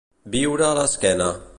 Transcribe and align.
Viure 0.35 0.65
a 0.69 0.73
l'esquena. 0.81 1.33